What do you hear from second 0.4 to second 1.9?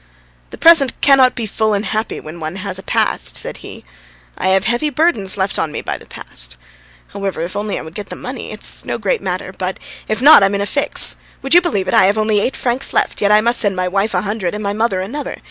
"The present cannot be full and